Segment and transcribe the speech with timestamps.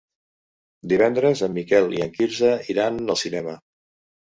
[0.93, 3.57] Divendres en Miquel i en Quirze iran al cinema.